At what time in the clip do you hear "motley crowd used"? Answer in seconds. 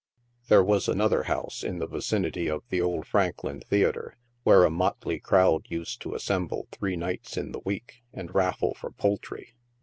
4.71-6.01